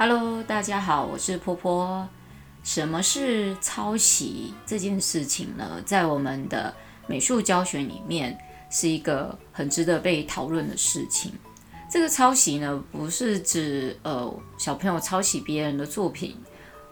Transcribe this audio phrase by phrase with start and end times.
[0.00, 2.08] Hello，大家好，我是波波。
[2.62, 5.82] 什么是抄袭这件事情呢？
[5.84, 6.72] 在我们的
[7.08, 8.38] 美术教学里面，
[8.70, 11.32] 是一个很值得被讨论的事情。
[11.90, 16.36] 这个抄袭呢，不是指呃小朋友抄袭别人的作品，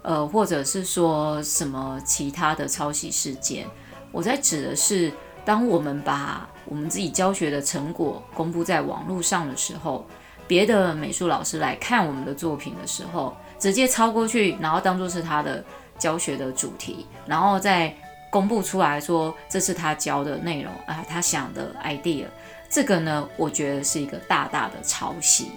[0.00, 3.68] 呃，或者是说什么其他的抄袭事件。
[4.12, 5.12] 我在指的是，
[5.44, 10.06] 当我们把我们自己教学的成果公布在网络上的时候。
[10.46, 15.64] 别的美术老师来看我们的作品的时候，直接抄过去，然后当做是他的
[15.98, 17.94] 教学的主题，然后再
[18.30, 22.26] 公布出来说这是他教的内容啊，他想的 idea，
[22.68, 25.52] 这个呢，我觉得是一个大大的抄袭。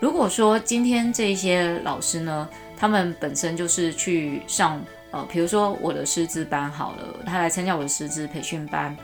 [0.00, 8.94] 如果说今天这些老师呢，他们本身就是去上呃，比如说我的师资班好了，他来参加我的师资培训班，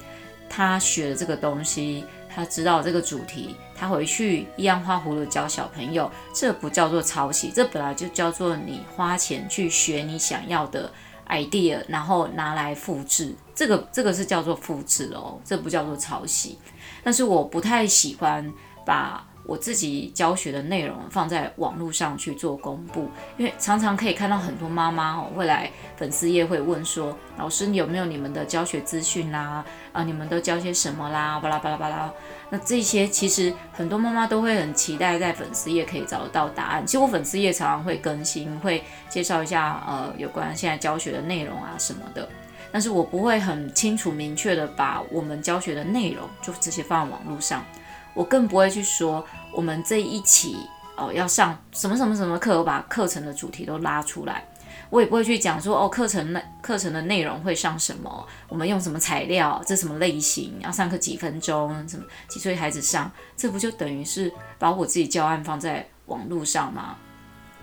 [0.48, 2.04] 他学的这个东西。
[2.34, 10.92] 他知道这个主题，他回去一样花葫芦教小朋友，这不叫做抄袭，这本来就叫做你花钱去学你想要的
[11.28, 16.58] idea，然后拿来复制，这个这个是叫做复制哦，这不叫做抄袭。
[17.02, 18.52] 但是我不太喜欢
[18.86, 19.26] 把。
[19.44, 29.64] 我自己教学的内容放在网络上去做公布，因为常常可以看到很多妈妈哦会来粉丝页会问说，老师你有没有你们的教学资讯啦？
[29.92, 31.40] 啊，你们都教些什么啦？
[31.40, 32.12] 巴拉巴拉巴拉。
[32.48, 36.86] 那这些其实很多妈妈都会很期待在粉丝页可以找到答案。
[36.86, 42.28] 其实我粉丝页常常会更新，会介绍一下呃有关现在教学的内容啊什么的，
[42.70, 47.64] 但是我不会很清楚明确的把我们教学的内容就这些放在网络上。
[48.14, 50.56] 我更不会去说我们这一期
[50.96, 54.44] 哦要上什么什么什么课，我把课程的主题都拉出来。
[54.88, 66.96] 我也不会去讲说哦课程内课程的内容会上什么，我们用什么材料，这什么类型，要上课几分钟，什么几岁孩子上，这不就等于是把我自己教案放在网络上吗？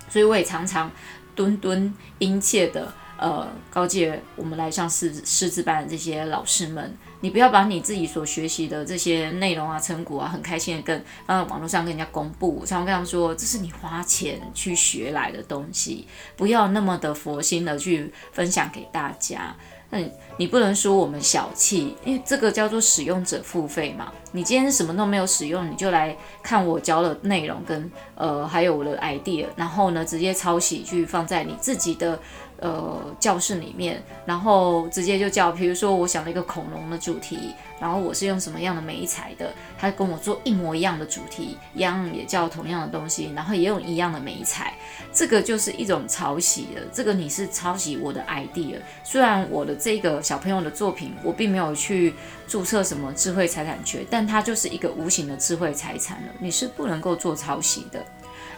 [0.08, 0.90] 所以我也常常
[1.34, 6.96] 敦敦殷切的呃告诫我们来上师师资班的这些老师们。
[7.20, 12.60] 你不要把你自己所学习的这些内容啊、成果啊，很开心的跟放在网络上跟人家公布。
[12.60, 19.56] 常常跟他们说，这是你花钱去学来的东西，不要那么的佛心的去分享给大家。
[19.90, 19.98] 那，
[20.36, 24.12] 你不能说我们小气，因为这个叫做使用者付费嘛。
[24.32, 32.20] 你今天什么都没有使用，你就来看我教的内容跟呃还有我的 idea，然后呢直接抄袭去放在你自己的。
[32.60, 44.74] 呃，教室里面，然后直接就叫，比如说我想了一个恐龙的主题，然后我是用什么样的美材的，他跟我做一模一样的主题，一样也叫同样的东西，然后也用一样的美材，
[45.12, 46.82] 这个就是一种抄袭了。
[46.92, 52.14] 这个你是抄袭我的 idea，虽然我的这个小朋友的作品，我并没有去
[52.48, 58.04] 注册什么智慧财产权，但它就是一个无形的智慧财产了，你是不能够做抄袭的。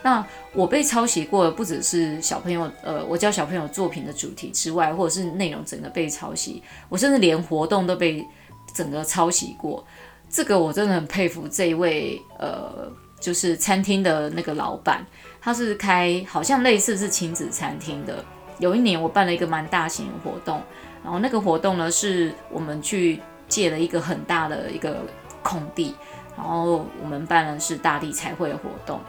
[0.02, 8.26] 那我被抄袭过的不只是小朋友，呃，我教小朋友作品的主题之外，或者是内容整个被抄袭，我甚至连活动都被
[8.72, 9.84] 整个抄袭过。
[10.28, 15.04] 这个我真的很佩服这一位，呃，就是餐厅的那个老板，
[15.40, 18.24] 他是开好像类似是亲子餐厅的。
[18.58, 20.62] 有一年我办了一个蛮大型的活动，
[21.02, 24.98] 然后那个活动呢是我们去借了一个很大的一个
[25.42, 25.94] 空地，
[26.36, 29.00] 然后我们办的是大地彩绘的活动。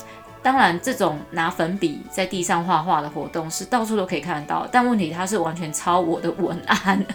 [0.44, 7.06] 当然，这种拿粉笔在地上画画的活动是到处都可以看得到，但问题它是完全抄我的文案。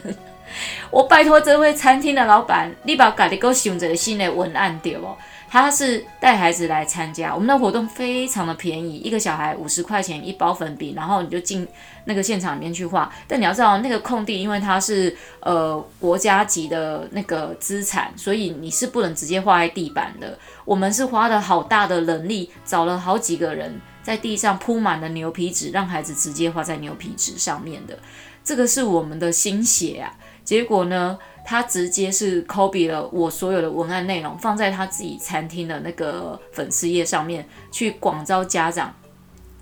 [0.91, 5.09] 我拜托这位餐厅的老板，你把家己给我想一个新的文案对不？
[5.49, 11.67] 他是带孩子来参加，我们的活动非常的便宜，一个小孩五十块钱一包粉笔，然后你就进
[12.05, 13.13] 那个现场里面去画。
[13.29, 20.39] 但你要知道，那个空地因为它是呃国家级的那个资产，所以你是不能直接画在地板的。
[20.65, 27.97] 我们是花了好大的人力，找了好几个人在地上铺满了牛皮纸，让孩子直接画在牛皮纸上面的。
[28.45, 30.15] 这个是我们的心血啊！
[30.47, 38.95] 结果呢，他直接是 copy 了我所有的文案内容，放在他自己餐厅的那个粉丝页上面，去广招家长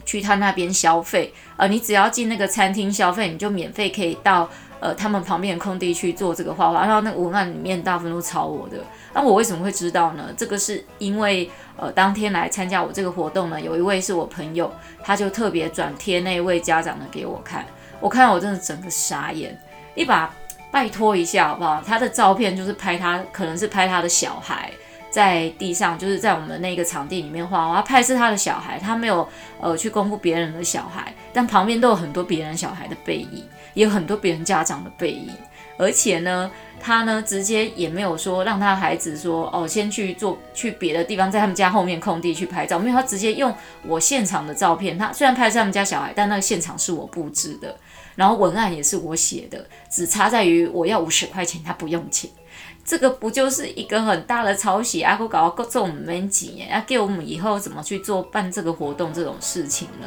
[0.04, 1.32] 去他那边消费。
[1.56, 4.46] 呃，你只要进那个餐厅消费，你就免费可以到
[4.78, 6.84] 呃他们旁边的空地去做这个画画。
[6.84, 8.76] 然后那个文案里面大部分都抄我的。
[9.14, 10.28] 那我为什么会知道呢？
[10.36, 14.70] 这个是因为呃当天来参加我这个活动呢，有一位是我朋友，
[15.02, 17.64] 他就特别转贴那位家长的给我看。
[18.00, 19.58] 我看到我真的整个傻眼，
[19.94, 20.30] 一把。
[20.74, 21.80] 拜托一下好不好？
[21.86, 24.68] 他的照片就是拍他，可能是拍他的小孩
[25.08, 27.80] 在地上，就是在我们那个场地里面画画。
[27.80, 29.28] 拍是他的小孩，他没有
[29.60, 33.44] 呃去公布别人的小孩，但旁边都有很多别人小孩的背影，
[33.74, 35.30] 也有很多别人家长的背影。
[35.76, 36.50] 而且呢，
[36.80, 43.52] 他呢直接也没有说让他孩子说哦，先去做去别的地方，在他们家后面空地去拍照，没有，他直接用
[43.86, 44.96] 我现场的照片。
[44.96, 47.76] 他虽然拍的是他们家小孩，但那个现场是我布置的，
[48.14, 52.30] 然后文案也是我写的，只差在于我要五十块钱，他不用钱。
[52.84, 55.16] 这个不就是一个很大的抄袭啊？
[55.16, 60.06] 给搞各种没几啊，给我们以后怎么去做办这个活动这种事情呢？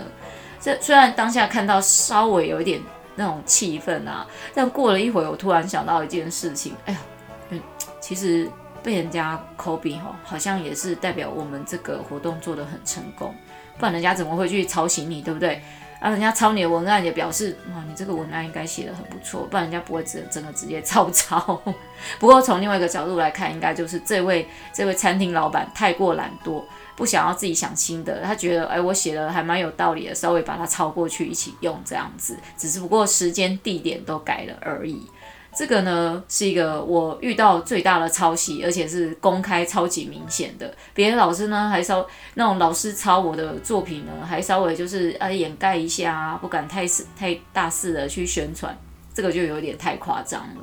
[0.61, 2.79] 这虽然当下看到稍微有一点
[3.17, 6.99] 那种气氛啊，但过了一会，我突然想到一件事情，哎呀，
[7.49, 7.59] 嗯，
[7.99, 8.49] 其实
[8.81, 13.35] 被人家 copy 哈，好像也是代表我们这个活动做得很成功，
[13.77, 15.61] 不然人家怎么会去抄袭你，对不对？
[15.99, 21.59] 啊，人家抄你的文案也表示，哇，你这个文案应该写得很不错，不然人家不会真真的直接照抄。
[22.19, 26.63] 不过从另外一个角度来看，应该就是这位这位餐厅老板太过懒惰，
[26.97, 35.03] 不想要自己想新的，他觉得，哎，我写的还蛮有道理的，稍微把它抄过去一起用这样子，只是不过时间地点都改了而已。
[35.55, 40.71] 这个呢是一个我遇到最大的抄袭，而且是公开超级明显的。
[40.93, 46.85] 别的老师呢还稍那种老师抄我的作品呢，还稍微就是啊掩盖一下啊，不敢太
[47.17, 48.75] 太大肆的去宣传，
[49.13, 50.61] 这个就有点太夸张了。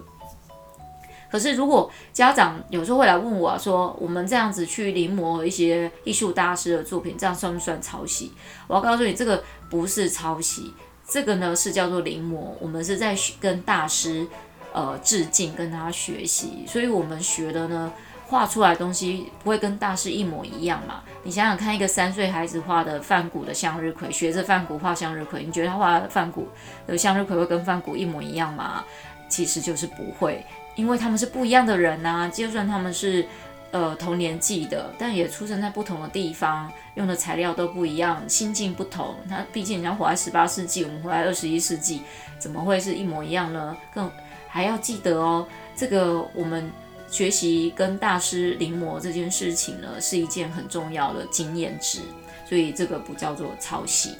[1.34, 8.30] 可是如果家长有时候会来问我，说我们这样子去临摹一些艺术大师的作品，这样算不算抄袭？
[8.68, 10.72] 我要告诉你，这个不是抄袭，
[11.04, 12.52] 这个呢是叫做临摹。
[12.60, 14.24] 我们是在跟大师。
[14.72, 17.92] 呃，致敬，跟他学习，所以我们学的呢，
[18.26, 21.00] 画出来的东西不会跟大师一模一样嘛？
[21.22, 26.48] 你想想看，一个三岁孩子画的梵谷的向日葵，学着梵谷画向日葵，你觉得他画的梵谷
[26.88, 28.84] 的向日葵会跟梵谷一模一样吗？
[29.28, 30.44] 其实就是不会，
[30.74, 33.26] 因为他们是不一样的人呐、就算他们是
[33.70, 39.14] 呃同年纪的，但也出生在不同的地方，用的材料都不一样，心境不同。
[39.28, 42.02] 他毕竟人家活在十八世纪，我们活在二十一世纪，
[42.38, 43.76] 怎么会是一模一样呢？
[43.92, 44.10] 更
[44.48, 46.70] 还要记得哦，这个我们
[47.10, 52.00] 学习跟大师临摹这件事情呢，是一件很重要的经验值，
[52.48, 54.16] 所以这个不叫做抄袭。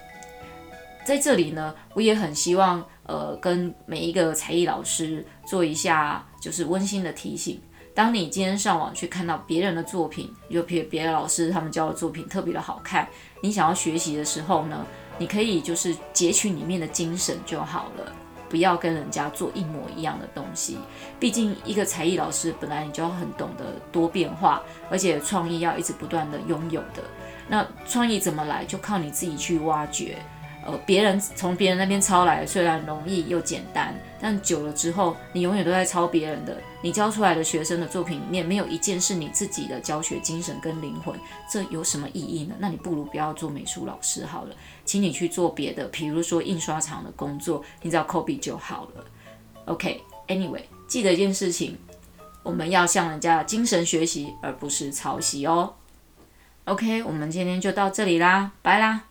[1.05, 7.61] 在这里呢，我也很希望呃，跟每一个才艺老师做一下就是温馨的提醒：
[7.95, 13.09] 当你今天上网去看到别人的作品，有别别的老师他们教的作品特别的好看，
[13.41, 14.87] 你想要学习的时候呢，
[15.19, 18.13] 你可以就是截取里面的精神就好了。
[18.47, 20.79] 不要跟人家做一模一样的东西，
[21.19, 27.03] 毕竟一个才艺老师本来你就要很懂得多变化，而且创意要一直不断的拥有的。
[27.49, 30.19] 那创意怎么来，就靠你自己去挖掘。
[30.67, 36.57] 呃，别人从别人那边抄来，虽然容易又简单，但久了之后，你永远都在抄别人的。
[36.81, 41.15] 你教出来的学生的作品里面，没有一件是你自己的教学精神跟灵魂，
[41.51, 42.55] 这有什么意义呢？
[42.59, 49.05] 那你不如不要做美术老师好了，请你去做别的，比如说印刷厂的工作，你只要 copy 就好了。
[49.67, 51.79] OK，Anyway，记得一件事情，
[52.43, 55.75] 我们要向人家精神学习，而不是抄袭哦。
[56.65, 59.05] OK，我们今天就到这里啦，拜啦。